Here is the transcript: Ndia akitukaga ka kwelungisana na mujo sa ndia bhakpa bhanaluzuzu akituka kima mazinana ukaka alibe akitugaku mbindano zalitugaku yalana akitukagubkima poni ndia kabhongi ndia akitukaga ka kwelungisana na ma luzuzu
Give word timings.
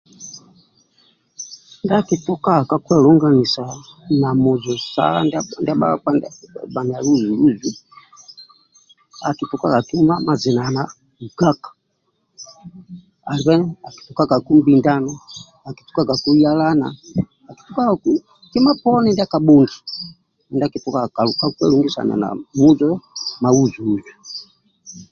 Ndia 1.83 1.97
akitukaga 2.01 2.63
ka 2.69 2.77
kwelungisana 2.85 3.75
na 4.21 4.29
mujo 4.43 4.73
sa 4.91 5.05
ndia 5.25 5.73
bhakpa 5.79 6.09
bhanaluzuzu 6.73 7.69
akituka 9.29 9.77
kima 9.87 10.15
mazinana 10.27 10.81
ukaka 11.25 11.69
alibe 13.31 13.55
akitugaku 13.87 14.49
mbindano 14.59 15.11
zalitugaku 15.63 16.29
yalana 16.43 16.87
akitukagubkima 17.49 18.71
poni 18.81 19.09
ndia 19.11 19.31
kabhongi 19.33 19.77
ndia 20.51 20.65
akitukaga 20.69 21.09
ka 21.17 21.45
kwelungisana 21.55 22.13
na 22.21 22.27
ma 23.41 23.49
luzuzu 23.55 24.07